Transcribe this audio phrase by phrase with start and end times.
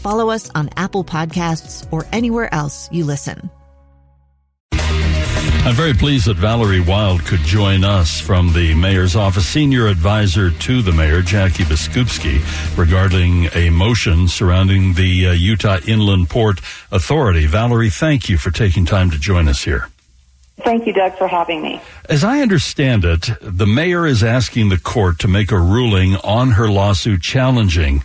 [0.00, 3.50] follow us on Apple Podcasts, or anywhere else you listen.
[5.62, 10.50] I'm very pleased that Valerie Wild could join us from the mayor's office, senior advisor
[10.50, 12.40] to the mayor, Jackie Biskupski,
[12.78, 16.60] regarding a motion surrounding the uh, Utah Inland Port
[16.90, 17.44] Authority.
[17.44, 19.89] Valerie, thank you for taking time to join us here.
[20.62, 21.80] Thank you, Doug, for having me.
[22.08, 26.52] As I understand it, the mayor is asking the court to make a ruling on
[26.52, 28.02] her lawsuit challenging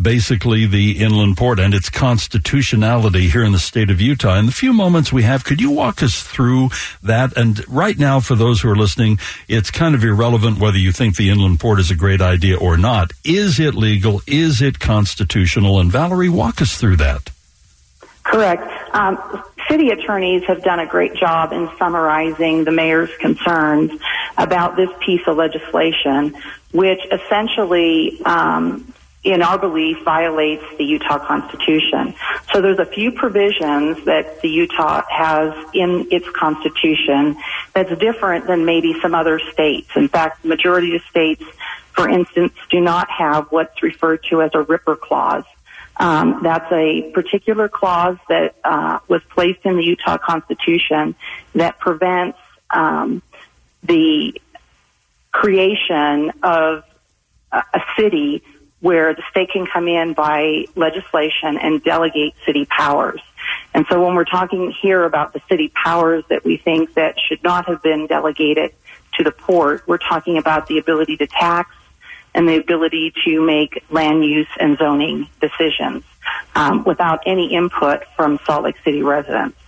[0.00, 4.38] basically the inland port and its constitutionality here in the state of Utah.
[4.38, 6.70] In the few moments we have, could you walk us through
[7.02, 7.36] that?
[7.36, 9.18] And right now, for those who are listening,
[9.48, 12.76] it's kind of irrelevant whether you think the inland port is a great idea or
[12.76, 13.12] not.
[13.24, 14.22] Is it legal?
[14.26, 15.80] Is it constitutional?
[15.80, 17.30] And Valerie, walk us through that.
[18.24, 18.64] Correct.
[18.92, 23.92] Um, city attorneys have done a great job in summarizing the mayor's concerns
[24.36, 26.36] about this piece of legislation,
[26.72, 28.92] which essentially um,
[29.26, 32.14] in our belief, violates the Utah Constitution.
[32.52, 37.36] So there's a few provisions that the Utah has in its Constitution
[37.74, 39.90] that's different than maybe some other states.
[39.96, 41.42] In fact, the majority of states,
[41.92, 45.44] for instance, do not have what's referred to as a Ripper Clause.
[45.98, 51.14] Um, that's a particular clause that uh, was placed in the Utah Constitution
[51.54, 52.38] that prevents
[52.70, 53.22] um,
[53.82, 54.40] the
[55.32, 56.84] creation of
[57.52, 58.42] a, a city
[58.80, 63.20] where the state can come in by legislation and delegate city powers.
[63.72, 67.42] And so when we're talking here about the city powers that we think that should
[67.42, 68.74] not have been delegated
[69.14, 71.74] to the port, we're talking about the ability to tax
[72.36, 76.04] and the ability to make land use and zoning decisions
[76.54, 79.58] um, without any input from Salt Lake City residents.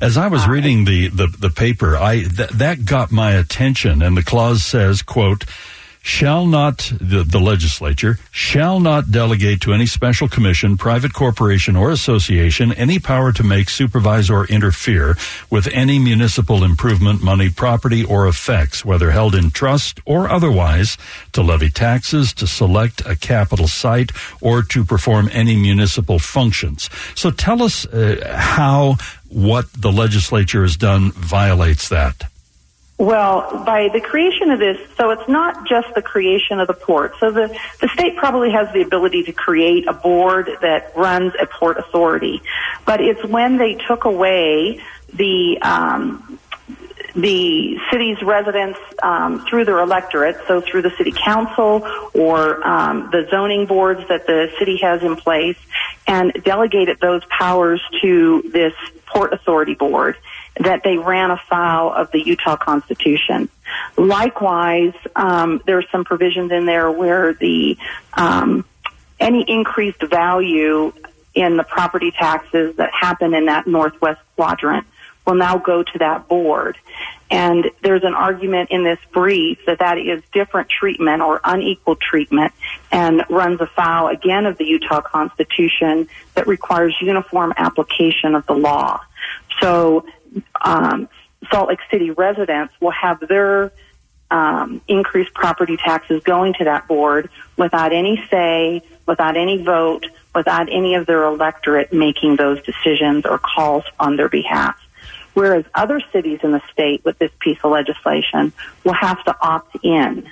[0.00, 4.16] As I was reading the, the, the paper, I th- that got my attention, and
[4.16, 5.44] the clause says, "quote
[6.04, 11.90] shall not, the, the, legislature, shall not delegate to any special commission, private corporation, or
[11.90, 15.16] association any power to make, supervise, or interfere
[15.48, 20.98] with any municipal improvement, money, property, or effects, whether held in trust or otherwise,
[21.32, 24.12] to levy taxes, to select a capital site,
[24.42, 26.90] or to perform any municipal functions.
[27.14, 28.96] So tell us uh, how
[29.30, 32.30] what the legislature has done violates that.
[33.04, 37.12] Well, by the creation of this, so it's not just the creation of the port.
[37.20, 41.44] So the, the state probably has the ability to create a board that runs a
[41.44, 42.40] port authority,
[42.86, 44.80] but it's when they took away
[45.12, 46.38] the um,
[47.14, 53.28] the city's residents um, through their electorate, so through the city council or um, the
[53.30, 55.58] zoning boards that the city has in place,
[56.06, 58.72] and delegated those powers to this
[59.04, 60.16] port authority board
[60.60, 63.48] that they ran afoul of the Utah Constitution.
[63.96, 67.76] Likewise, um, there are some provisions in there where the
[68.12, 68.64] um,
[69.18, 70.92] any increased value
[71.34, 74.86] in the property taxes that happen in that northwest quadrant
[75.26, 76.76] will now go to that board.
[77.30, 82.52] And there's an argument in this brief that that is different treatment or unequal treatment
[82.92, 89.00] and runs afoul again of the Utah Constitution that requires uniform application of the law.
[89.60, 90.04] So
[90.60, 91.08] um,
[91.50, 93.72] Salt Lake City residents will have their
[94.30, 100.68] um, increased property taxes going to that board without any say, without any vote, without
[100.70, 104.76] any of their electorate making those decisions or calls on their behalf.
[105.34, 108.52] Whereas other cities in the state with this piece of legislation
[108.84, 110.28] will have to opt in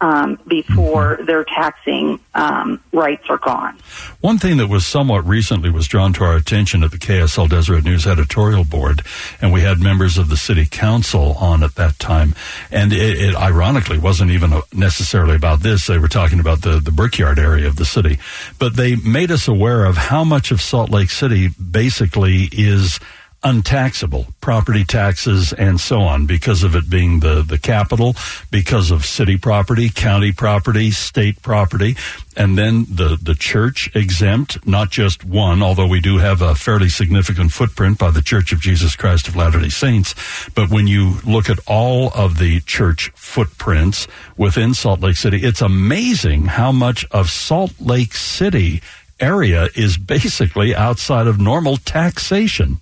[0.00, 3.78] um, before their taxing um, rights are gone.
[4.20, 7.84] One thing that was somewhat recently was drawn to our attention at the KSL Deseret
[7.84, 9.02] News editorial board,
[9.40, 12.34] and we had members of the city council on at that time.
[12.70, 15.86] And it, it ironically wasn't even necessarily about this.
[15.86, 18.18] They were talking about the, the brickyard area of the city.
[18.58, 23.00] But they made us aware of how much of Salt Lake City basically is
[23.46, 28.16] untaxable property taxes and so on because of it being the, the capital,
[28.50, 31.96] because of city property, county property, state property,
[32.36, 36.88] and then the, the church exempt, not just one, although we do have a fairly
[36.88, 40.16] significant footprint by the Church of Jesus Christ of Latter-day Saints.
[40.50, 45.62] But when you look at all of the church footprints within Salt Lake City, it's
[45.62, 48.82] amazing how much of Salt Lake City
[49.20, 52.80] area is basically outside of normal taxation.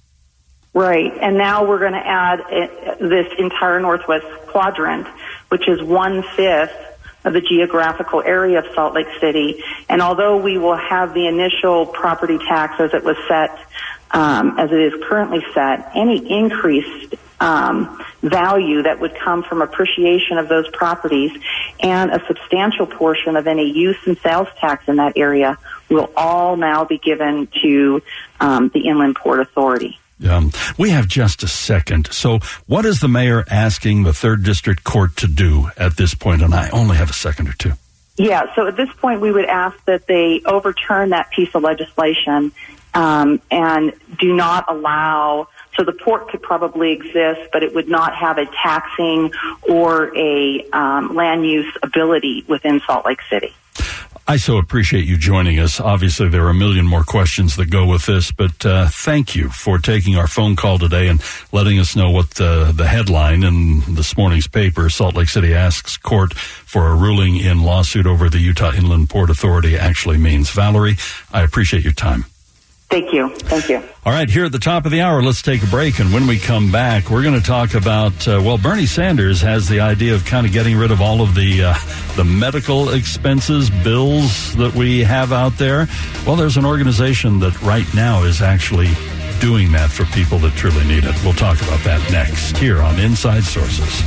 [0.74, 1.12] Right.
[1.20, 5.06] And now we're going to add uh, this entire northwest quadrant,
[5.48, 6.74] which is one fifth
[7.24, 9.62] of the geographical area of Salt Lake City.
[9.88, 13.56] And although we will have the initial property tax as it was set,
[14.10, 20.38] um, as it is currently set, any increased um, value that would come from appreciation
[20.38, 21.30] of those properties
[21.80, 25.56] and a substantial portion of any use and sales tax in that area
[25.88, 28.02] will all now be given to
[28.40, 29.98] um, the Inland Port Authority.
[30.24, 32.12] Um, we have just a second.
[32.12, 36.42] So, what is the mayor asking the third district court to do at this point?
[36.42, 37.72] And I only have a second or two.
[38.16, 38.54] Yeah.
[38.54, 42.52] So at this point, we would ask that they overturn that piece of legislation
[42.94, 45.48] um, and do not allow.
[45.76, 49.32] So the port could probably exist, but it would not have a taxing
[49.68, 53.52] or a um, land use ability within Salt Lake City.
[54.26, 55.78] I so appreciate you joining us.
[55.80, 59.50] Obviously, there are a million more questions that go with this, but uh, thank you
[59.50, 61.22] for taking our phone call today and
[61.52, 65.98] letting us know what the, the headline in this morning's paper, Salt Lake City asks
[65.98, 70.48] court for a ruling in lawsuit over the Utah Inland Port Authority actually means.
[70.48, 70.96] Valerie,
[71.30, 72.24] I appreciate your time.
[72.94, 73.28] Thank you.
[73.28, 73.82] Thank you.
[74.06, 75.98] All right, here at the top of the hour, let's take a break.
[75.98, 79.68] And when we come back, we're going to talk about, uh, well, Bernie Sanders has
[79.68, 81.74] the idea of kind of getting rid of all of the, uh,
[82.14, 85.88] the medical expenses, bills that we have out there.
[86.24, 88.90] Well, there's an organization that right now is actually
[89.40, 91.16] doing that for people that truly need it.
[91.24, 94.04] We'll talk about that next here on Inside Sources.